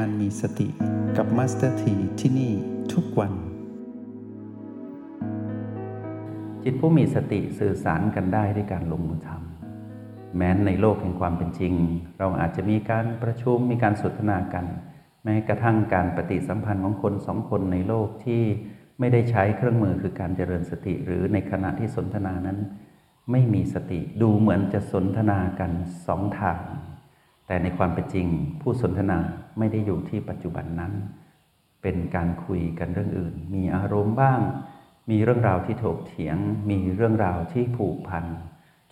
[0.00, 0.68] การมีสติ
[1.16, 2.52] กับมาสเตอร์ทีที่นี่
[2.92, 3.32] ทุกวัน
[6.62, 11.74] จิตผู้มีสติสื่อสารกันได้ด้วยการลงมือทำแม้ในโลกแห่งความเป็นจริง
[12.18, 14.66] เราอาจจะมีการประชุมมีการสนทนากัน
[15.24, 18.42] แม้กระทั่งการปฏิสัมพันธ์ของคนสองคนในโลกที่
[18.98, 22.58] ไม่ได้ใช้เครื่องมือคือการเจริญสติ หรือในขณะที่สนทนานั้น
[23.30, 25.70] ไม่มีสติดูเหมือนจะสนทนากัน
[26.06, 26.60] สองทาง
[27.46, 28.26] แต่ในความเป็นจริง
[28.60, 29.18] ผู้สนทนา
[29.58, 30.92] ไม่ได้อยู่ที่ปัจจุบันนั้น
[31.82, 34.40] เป็นการคุยกันเรื่องอื่น มีอารมณ์บ้าง
[35.10, 36.36] มีเรื่องราวที่ถกเถียง
[36.70, 38.24] มีเรื่องราวที่ผูกพัน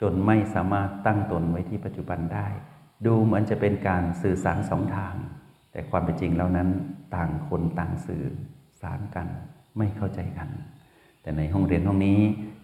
[0.01, 2.47] จนไม่สามารถตั้งตนไว้ที่ปัจจุบันได้
[3.07, 5.15] ดูเหมือนจะเป็นการสื่อสารสองทาง
[5.73, 6.69] แต่ความเป็นจริงแล้วนั้น
[7.15, 8.25] ต่างคนต่างสื่อ
[8.81, 9.27] สารกัน
[9.79, 10.49] ไม่เข้าใจกัน
[11.23, 12.21] แต่ในห้องเรียนห้องนี้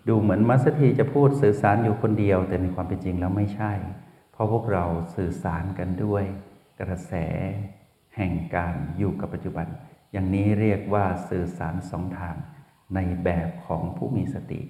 [0.09, 3.73] ดูเหมือนมัสถีจะพูดสื่อสารอยู่คนเดียว แต่ในความเป็นจริงแล้วไม่ใช่
[4.39, 4.85] ราะพวกเรา
[5.17, 6.25] สื่อสารกันด้วย
[6.81, 7.15] กระแส
[8.17, 9.67] แห่งการอยู่กับปัจจุบัน
[10.13, 12.37] อย่างนี้เรียกว่าสื่อสารสองทาง
[12.95, 14.61] ในแบบของผู้มีสติ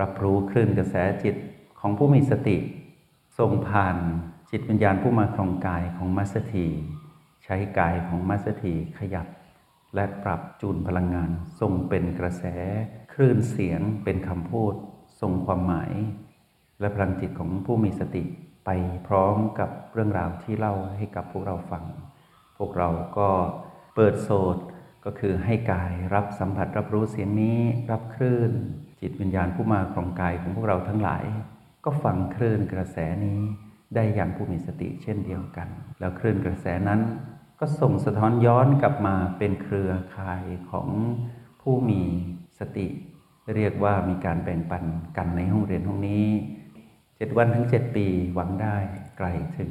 [0.00, 1.36] รับรู้คลื่นกระแสจิต
[1.80, 2.56] ของผู้มีสติ
[3.38, 3.96] ส่งผ่าน
[4.50, 6.66] จิตวิญญาณผู้มาครองกายของมัสถี
[7.44, 9.26] ใช้กายของมัสถีขยับ
[9.94, 12.44] และปรับจูนพลังงานส่งเป็นกระแส
[13.12, 14.74] คลื่นเสียงเป็นคำพูด
[15.20, 15.92] ส่งความหมาย
[16.80, 18.24] และพลังจิตของผู้มีสติ
[18.64, 18.70] ไป
[19.06, 21.84] พร้อมกับเรื่องราวที่เล่าให้กับพวกเราฟัง
[22.58, 23.28] พวกเราก็
[23.94, 24.56] เปิดโสด
[25.04, 27.58] ก็คือให้กายรับสัมผัสรับรู้เสียงนี้
[27.90, 28.52] รับคลื่น
[29.00, 31.24] จิตวิญญาณผู้มาของกายของพวกเราทั้งหลาย
[31.84, 33.40] ก็ฟังคลื่นกระแสนี้
[33.94, 37.00] ได้อย่างผู้มีสติเช่นเดียวกัน แล้วคลื่นกระแสนั้น
[37.60, 40.88] ก็ส่งสะท้อนย้อนกลับมาเป็นเครือข่ายของ
[41.62, 42.02] ผู้มี
[42.58, 42.86] สติ
[43.56, 44.84] เรียกว่ามีการแบ่งปัน
[45.16, 46.26] กันในห้องเรียนห้องนี้
[47.18, 48.76] เจ็ดวันทั้งเจ็ดปีหวังได้
[49.18, 49.26] ไกล
[49.58, 49.70] ถึง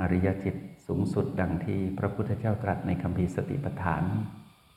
[0.00, 0.56] อริยจิต
[0.86, 4.02] สูงสุดดังที่พระพุทธเจ้าตรัสในคำพีสติปัฏฐาน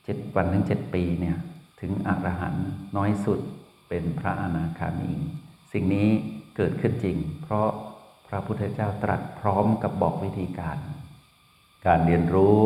[0.05, 1.37] เจ็ดวันถึงเจ็ดปีเนี่ย
[1.81, 2.67] ถึงอรหันต์
[2.97, 3.39] น้อยสุด
[3.89, 5.13] เป็นพระอนาคามี
[5.71, 6.09] สิ่งนี้
[6.55, 7.69] เกิดขึ้นจริง เพราะ
[8.27, 10.77] พระพุทธเจ้าตรัสพร้อมกับบอกวิธีการ
[11.85, 12.57] การเรียนรู้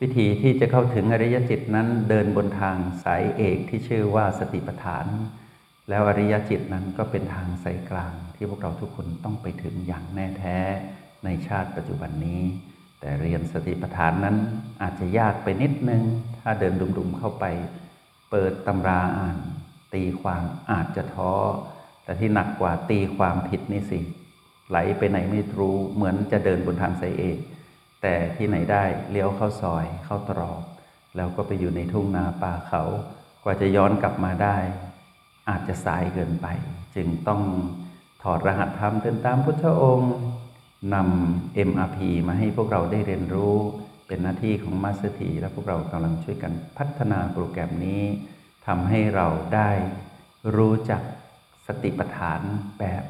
[0.00, 5.06] วิธีที่จะเข้าถึงอริยจิตนั้นเดินบนทางสายเอกที่ชื่อว่าสติปัฏฐาน
[5.88, 10.58] แล้วอริยจิตนั้นก็เป็นทางสายกลาง ที่พวกเราทุกคนต้องไปถึงอย่างแน่แท้
[11.24, 12.42] ในชาติปัจจุบันนี้
[13.00, 14.36] แต่เรียนสติปัฏฐานนั้น
[14.82, 16.02] อาจจะยากไปนิดนึง
[16.40, 17.44] ถ้าเดินดุมๆเข้าไป
[18.30, 19.38] เปิดตำราอ่าน
[19.94, 21.32] ตีความอาจจะท้อ
[22.04, 24.00] แต่ที่หนักกว่าตีความผิดนี่สิ
[24.68, 27.38] ไหลไปไหนไม่รู้เหมือนจะเดินบนทางสายเอก
[28.02, 30.62] แต่ที่ไหนได้เลี้ยวเข้าซอยเข้าตรอก
[31.16, 32.82] แล้วก็ไปอยู่ในทุ่งนาป่าเขา
[33.42, 34.56] กว่าจะย้อนกลับมาได้
[35.48, 36.46] อาจจะสายเกินไป
[36.94, 37.42] จึงต้อง
[38.32, 40.14] อดรหัสธรรมเดินตามพุทธองค์
[40.94, 41.98] นำ MRP
[42.28, 43.56] มาให้พวกเราได้เรียนรู้
[44.06, 48.02] เป็นหน้าที่ของมาสเตอร์และพวกเรากำลังช่วยกันพัฒนาโปรแกรมนี้
[48.66, 49.70] ทำให้เราได้
[50.56, 51.02] รู้จัก
[51.66, 52.40] สติปัฏฐาน
[52.78, 53.02] แบบ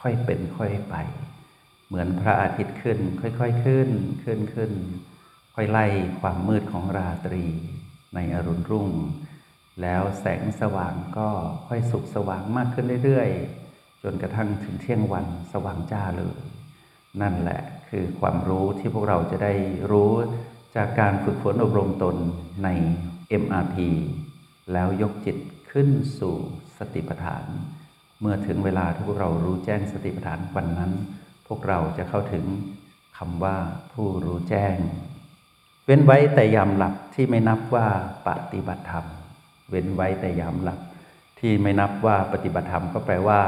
[0.00, 0.94] ค่อยเป็นค่อยไป
[1.86, 3.90] เหมือนพระอาทิตย์ขึ้น ค่อยๆขึ้น
[4.24, 4.72] ขึ้นขึ้น
[5.54, 5.86] ค่อยไล่
[6.20, 7.44] ความมืดของราตรี
[8.14, 8.88] ในอรุณรุ่ง
[9.82, 11.28] แล้วแสงสว่างก็
[11.68, 13.67] ค่อยสุกสว่างมากขึ้นเรื่อยๆ
[14.02, 16.38] จนกระทั่งถึงเที่ยงวันสว่างจ้าเลย
[17.20, 17.60] นั่นแหละ
[17.90, 19.54] คือความรู้ที่พวกเราจะได้
[19.92, 20.12] รู้
[20.76, 22.16] จากการฝึกฝนอบรมตน
[22.64, 22.68] ใน
[23.42, 23.76] MRP
[24.72, 25.36] แล้วยกจิต
[25.70, 25.88] ขึ้น
[26.18, 26.36] สู่
[26.78, 27.44] สติปัฏฐาน
[28.20, 30.92] เมื่อถึงเวลาที่พวกเรารู้แจ้งสติปัฏฐานวันนั้น
[31.46, 32.44] พวกเราจะเข้าถึง
[33.18, 33.56] คำว่า
[33.92, 34.76] ผู้รู้แจ้ง
[35.84, 37.86] เว้นไว้แต่ยามหลับที่ไม่นับว่า
[38.28, 39.04] ปฏิบัติธรรม
[39.70, 40.80] เว้นไว้แต่ยามหลับ
[41.40, 43.40] ที่ไม่นับว่าปฏิบัติธรรมก็แปลว่า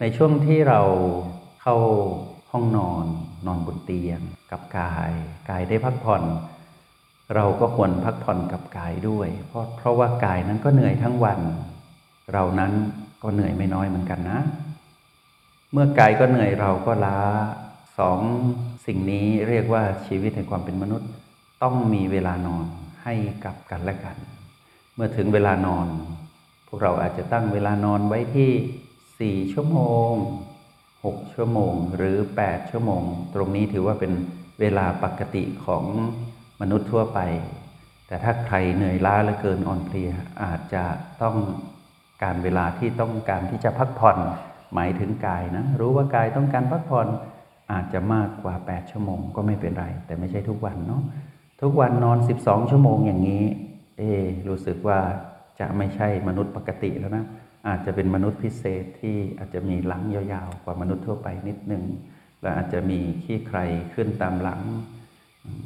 [0.00, 0.80] ในช่วงที่เรา
[1.62, 1.76] เข้า
[2.52, 3.04] ห้องนอน
[3.46, 4.20] นอนบนเตียง
[4.50, 5.12] กับกาย
[5.50, 6.22] กายได้พักผ่อน
[7.34, 11.40] เราก็ควรพักผ่อนกับกายด้วย เพราะเพราะว่ากายนั้นก็เหนื่อยทั้งวัน
[12.32, 12.72] เรานั้น
[13.22, 14.40] ก็เหนื่อยไม่น้อยเหมือนกันนะ
[15.72, 17.18] เมื่อกายก็เหนื่อยเราก็ล้า
[17.98, 18.20] สอง
[18.86, 21.08] สิ่งนี้เรียกว่าชีวิตแห่งความเป็นมนุษย์
[21.62, 22.66] ต้องมีเวลานอน
[23.02, 24.16] ให้กับกันและกัน
[24.94, 25.86] เมื่อถึงเวลานอน
[26.68, 28.50] พวกเราอาจจะตั้งเวลานอนไว้ที่
[29.18, 29.78] 4ชั่วโม
[30.10, 30.12] ง
[30.74, 33.02] 6ชั่วโมงหรือ8ชั่วโมง
[33.34, 34.12] ตรงนี้ถือว่าเป็น
[34.60, 35.84] เวลาปกติของ
[36.60, 37.20] มนุษย์ทั่วไป
[38.06, 40.10] แต่ถ้าใครเหนื่อยล้าเหลือเกินอ่อนเพลีย
[40.42, 40.84] อาจจะ
[41.22, 41.36] ต้อง
[42.22, 44.18] การเวลาที่ต้องการที่จะพักผ่อน
[44.74, 47.06] หมายถึงกายนะ รู้ว่ากายต้องการพักผ่อน
[47.72, 51.02] อาจจะมากกว่า 8 ชั่วโมงก็ไม่เป็นไร แต่ไม่ใช่ทุกวันเนาะ
[51.62, 53.42] ทุกวันนอน 12 ชั่วโมงอย่างนี้
[53.98, 54.02] เอ
[54.48, 54.98] รู้สึกว่า
[55.60, 57.24] จะไม่ใช่มนุษย์ปกติแล้วนะ
[57.68, 61.84] อาจจะเป็นมนุษย์พิเศษที่อาจจะมีหลังยาวๆ กว่ามนุษย์ทั่วไปนิดนึง
[62.42, 63.58] และอาจจะมีขี้ใคร
[63.94, 64.62] ขึ้นตามหลัง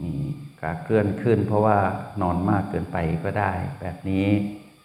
[0.02, 0.14] มี
[0.60, 1.78] กาเคลื่อนขึ้น เพราะว่า
[2.22, 4.26] นอนมากเกินไปก็ได้ แบบนี้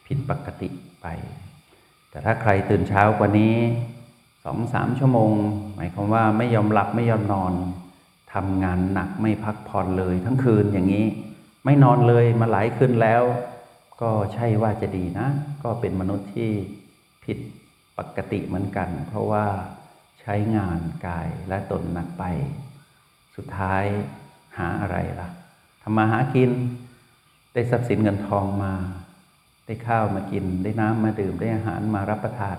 [0.06, 0.69] ผิดปกติ
[1.02, 1.08] ไป
[2.10, 3.56] แต่ถ้าใครตื่นเช้ากว่านี้
[4.46, 5.34] สองสามชั่วโมง
[5.75, 7.54] หมายความว่าไม่ยอมหลับไม่ยอมนอน
[8.34, 11.06] ทำงานหนักไม่พักผ่อนเลยทั้งคืนอย่างนี้
[11.66, 13.24] ไม่นอนเลยมาหลายคืนแล้ว
[14.02, 15.28] ก็ใช่ว่าจะดีนะ
[15.64, 16.52] ก็เป็นมนุษย์ที่
[17.28, 17.40] ผิด
[17.98, 19.46] ปกติเหมือนกัน เพราะว่า
[20.22, 22.24] ใช้งานกายและตนหนักไป
[23.36, 23.84] สุดท้าย
[24.58, 25.30] หาอะไรล่ะ
[25.82, 26.52] ทำมาหากิน
[27.54, 28.74] ได้ทรัพย์สินเงินทองมา
[29.66, 32.58] ได้ข้าวมากิน ได้น้ำมาดื่มได้อาหารมารับประทาน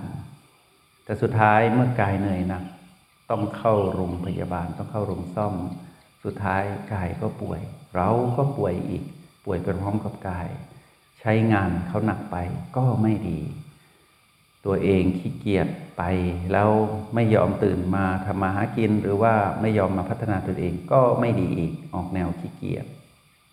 [1.05, 2.65] แต่สุดท้ายเมื่อกายเหนื่อยหนัก
[3.31, 5.55] ต้องเข้าโรงพยาบาลต้องเข้าโรงซ่อม
[6.25, 6.63] สุดท้าย
[6.93, 7.61] กายก็ป่วย
[7.95, 9.03] เราก็ป่วยอีก
[9.45, 10.49] ป่วยไปพร้อมกับกาย
[11.21, 12.37] ใช้งานเขาหนักไป
[12.77, 13.41] ก็ไม่ดี
[14.69, 15.69] ตัวเองขี้เกียจ
[15.99, 16.03] ไป
[16.53, 16.71] แล้ว
[17.15, 22.87] ไม่ยอมตื่นมาทำมาหากิน หรือว่าไม่ยอมมาพัฒนาตัวเองก็ไม่ดีอีกออกแนวขี้เกียจ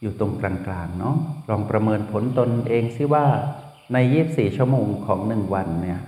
[0.01, 1.15] อยู่ตรงกลางๆเนาะ
[1.49, 3.25] ลองประเมินผลตนเองซิว่า
[3.93, 3.97] ใน
[4.27, 6.01] 24 ชั่วโมงของหนึ่งวันเนี่ย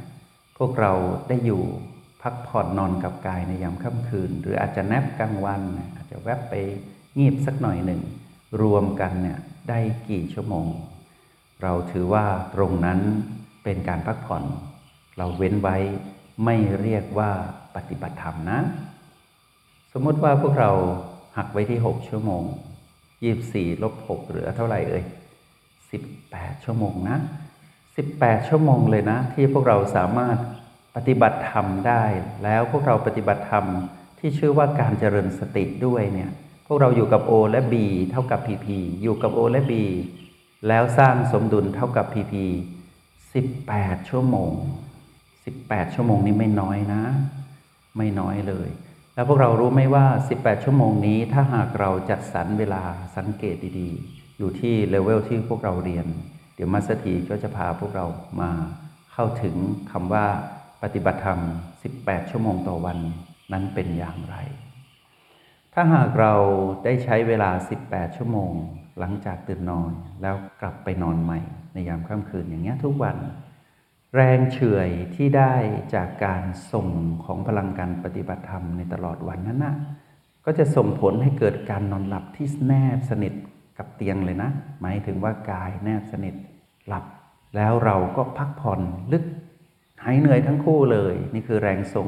[0.58, 0.94] พวกเรา
[1.28, 1.64] ได้อยู่
[2.22, 5.62] พักผ่อนนอนกับกายในยามค่ำคืน หรืออาจจะแนบกลางวัน
[5.96, 6.54] อาจจะแวบไป
[7.18, 8.02] งีบสักหน่อยหนึ่ง
[8.62, 9.40] รวมกันเนี่ย
[9.70, 10.68] ได้กี่ชั่วโมง
[11.64, 12.26] เราถือว่า
[12.56, 13.00] ตรงนั้น
[13.64, 14.44] เป็นการพักผ่อน
[15.18, 15.78] เราเว้นไว้
[16.46, 17.32] ไม่เรียกว่า
[17.76, 18.60] ปฏิบัติธรรมนะ
[19.94, 20.72] สมมติว่าพวกเรา
[21.38, 22.44] หักไว้ที่ 6 ชั่วโมง
[23.18, 25.04] 24ลบ6เหลือเท่าไหร่เอ่ย
[25.84, 27.18] 18 ชั่วโมงนะ
[27.84, 30.38] 18 ชั่วโมงเลยนะ ที่พวกเราสามารถ
[30.96, 32.04] ปฏิบัติธรรมได้
[32.44, 33.66] แล้วพวกเราปฏิบัติธรรม
[34.20, 36.32] ที่ชื่อว่าการเจริญสติด้วยเนี่ย
[36.68, 37.76] พวกเราอยู่กับ O และ B
[38.12, 38.68] เท่ากับ PP
[39.02, 39.74] อยู่กับ O และ B
[40.68, 42.34] แล้วสร้างสมดุลเท่ากับ PP
[43.32, 44.54] 18 ชั่วโมง
[45.56, 47.02] 18 ชั่วโมงนี้ไม่น้อยนะ
[47.98, 48.70] ไม่น้อยเลย
[49.16, 50.06] แล้วพวกเรารู้ไหมว่า
[50.36, 52.84] 18 ชั่วโมงนี้ถ้าหากเราจัดสรรเวลา
[53.18, 56.08] สังเกตดีๆ อยู่ที่เลเวลที่พวกเราเรียน
[56.56, 58.06] เดี๋ยวมาสถีก็จะพาพวกเรา
[58.42, 58.52] มา
[59.14, 59.56] เข้าถึง
[59.92, 60.26] คำว่า
[60.84, 61.40] ปฏิบัติธรรม
[61.86, 62.98] 18 ชั่วโมงต่อวัน
[63.52, 64.36] นั้นเป็นอย่างไร
[65.74, 66.34] ถ้าหากเรา
[66.84, 67.50] ได้ใช้เวลา
[67.86, 68.52] 18 ชั่วโมง
[69.00, 69.92] หลังจากตื่นนอน
[70.22, 71.40] แล้วกลับไปนอนใหม่
[71.74, 73.16] ในยามค่ำคืนอย่างเงี้ยทุกวัน
[74.16, 75.54] แรงเฉื่อยที่ได้
[75.96, 76.88] จากการส่ง
[77.26, 79.76] ของพลังการปฏิบัติธรรมในตลอดวันนั้นนะ
[80.46, 83.34] ก็จะส่งผลให้เกิดการนอนหลับที่แนบสนิท
[83.78, 84.50] กับเตียงเลยนะ
[84.82, 86.36] หมายถึงว่ากายแนบสนิท
[86.88, 87.06] หลับ
[87.56, 88.82] แล้วเราก็พักผ่อน
[89.12, 89.24] ลึก
[90.04, 92.08] หายเหนื่อยทั้งคู่เลย นี่คือแรงส่ง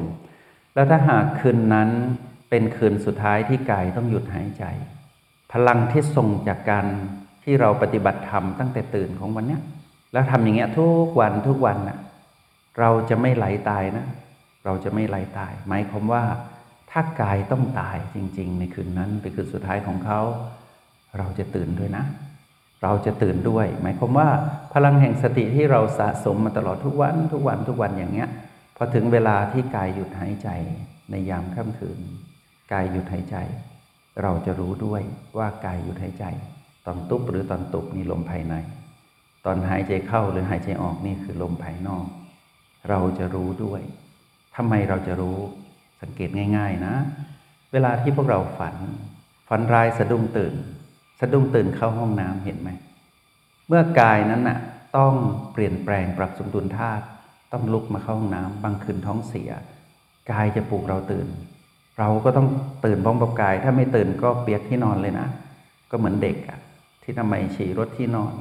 [0.74, 1.90] แล้วถ้าหากคืนนั้น
[2.50, 4.64] เป็นคืนสุดท้ายที่กายต้องหยุดหายใจ
[5.52, 6.86] พลังที่ส่งจากการ
[7.44, 9.58] ที่เราปฏิบัติธรรมตั้งแต่ตื่นของวันนี้
[10.12, 11.98] แล้วทำอย่างเงี้ยทุกวันทุกวันน่ะ
[12.78, 14.06] เราจะไม่ไหลตายนะ
[14.64, 16.24] เราจะไม่ไหลตาย หมายความว่า
[16.90, 20.20] ถ้ากายต้องตายจริง ๆ ในคืนนั้นเป็นคืนสุดท้ายของเขา
[21.18, 22.04] เราจะตื่นด้วยนะ
[22.82, 24.28] เราจะตื่นด้วย หมายความว่า
[24.72, 28.28] พลังแห่งสติที่เราสะสมมาตลอดทุกวัน ทุกวันทุกวันอย่างเงี้ย
[28.76, 30.48] พอถึงเวลาที่กายหยุดหายใจ
[31.10, 31.98] ในยามค่ำคืน
[32.72, 33.36] กายหยุดหายใจ
[34.22, 35.02] เราจะรู้ด้วย
[35.38, 36.24] ว่ากายหยุดหายใจ
[36.86, 38.54] ตอนตุบหรือตอนตุบนี่ลมภายใน
[39.44, 42.06] ตอนหายใจเข้าหรือหายใจออกนี่คือลมภายนอก
[42.88, 43.80] เราจะรู้ด้วย
[44.56, 45.38] ทำไมเราจะรู้
[46.00, 46.94] สังเกตง่าย ๆนะ
[47.72, 48.76] เวลาที่พวกเราฝัน
[49.48, 50.54] ฝันร้ายสะดุ้งตื่น
[51.20, 52.70] สะดุ้งตื่นเข้าห้องน้ำเห็นไหม
[53.68, 54.58] เมื่อกายนั้นน่ะ
[54.96, 55.14] ต้อง
[55.52, 57.04] เปลี่ยนแปลงปรับสมดุลธาตุ
[57.52, 59.50] ต้องลุกมาเข้าห้องน้ำบางคืนท้องเสีย
[60.30, 61.26] กายจะปลุกเราตื่น
[61.98, 62.48] เราก็ต้อง
[62.84, 65.28] ตื่นพร้อมกับกาย ถ้าไม่ตื่นก็เปียกที่นอนเลยนะ
[65.90, 66.58] ก็เหมือนเด็กอะ
[67.02, 68.34] ที่ทำไมฉี่รถที่นอน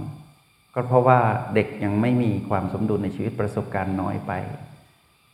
[0.74, 1.20] ก็เพราะว่า
[1.56, 4.32] เด็กยังไม่มีความสมดุลในชีวิตประสบการณ์น้อยไป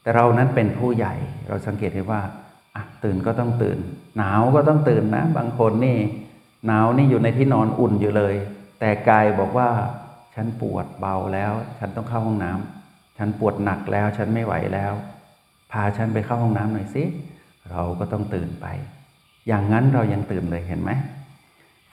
[0.02, 1.16] แต่เรานั้นเป็นผู้ใหญ่
[1.48, 2.22] เราสังเกตเห็นว่า
[3.04, 3.78] ตื่นก็ต้องตื่น
[4.18, 5.98] หนาวก็ต้องตื่นนะ บางคนนี่
[6.68, 8.36] หนาวนี่อยู่ในที่นอนอุ่นอยู่เลย
[8.80, 9.70] แต่กายบอกว่า
[10.36, 14.94] ฉันปวดเบาแล้ว ฉันต้องเข้าห้องน้ำฉันปวดหนักแล้ว ฉันไม่ไหวแล้ว
[15.72, 17.04] พาฉันไปเข้าห้องน้ำหน่อยสิ
[17.72, 18.68] เราก็ต้องตื่นไป
[19.48, 20.92] อย่างนั้นเรายังตื่นเลยเห็นไหม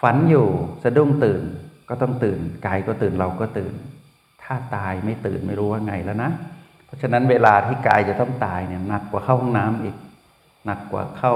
[0.02, 0.46] ฝันอยู่
[0.82, 1.42] สะดุ้งตื่น
[1.92, 3.74] ก็ต้องตื่นกายก็ตื่นเราก็ตื่น
[4.42, 6.30] ถ้าตายไม่ตื่นไม่รู้ว่าไงแล้วนะ
[6.86, 9.96] เพราะฉะนั้นเวลาที่กายจะต้องตายเนี่ยหนักกว่าเข้าห้องน้ำอีก
[10.66, 11.34] หนักกว่าเข้า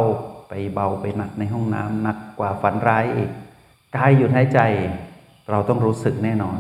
[0.48, 3.30] ไปเบาไปหนักในห้องน้ำหนักกว่าฝันร้ายอีก
[3.96, 4.60] กายหยุดหายใจ
[5.50, 6.58] เราต้องรู้สึกแน่นอน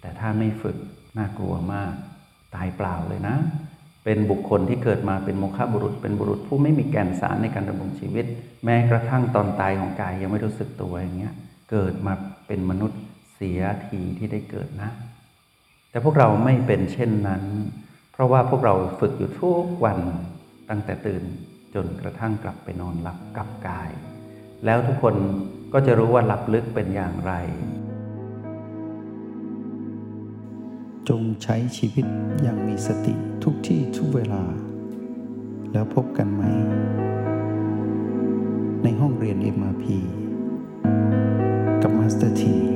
[0.00, 0.76] แต่ถ้าไม่ฝึก
[1.18, 1.92] น่ากลัวมาก
[2.54, 3.36] ตายเปล่าเลยนะ
[4.04, 8.26] เป็นบุคคลที่เกิดมาเป็นโมฆะบุรุษ เป็นบุรุษผู้ไม่มีแก่นสารในการดำรงชีวิต
[8.64, 11.34] แม้กระทั่งตอนตายของกายยังไม่รู้สึกตัวอย่างเงี้ย
[11.70, 12.14] เกิดมา
[12.46, 13.00] เป็นมนุษย์
[13.34, 14.90] เสียทีที่ได้เกิดนะ
[15.90, 17.44] แต่พวกเราไม่เป็นเช่นนั้น
[18.12, 19.98] เพราะว่าพวกเราฝึกอยู่ทุกวัน
[20.70, 21.22] ตั้งแต่ตื่น
[21.74, 23.90] จนกระทั่งกลับไปนอนหลับกับกาย
[24.64, 25.14] แล้วทุกคน
[25.72, 27.32] ก็จะรู้ว่าหลับลึกเป็นอย่างไร
[31.08, 32.06] จงใช้ชีวิต
[32.42, 33.14] อย่างมีสติ
[33.44, 34.42] ทุกที่ทุกเวลา
[35.72, 36.42] แล้วพบกันใหม่
[38.82, 39.84] ในห้องเรียน MRP
[41.82, 42.73] กับมาสเตอร์ที